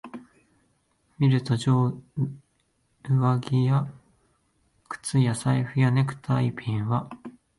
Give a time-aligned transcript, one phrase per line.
[1.19, 1.95] 見ると、上
[3.39, 3.87] 着や
[4.89, 7.07] 靴や財布やネクタイピンは、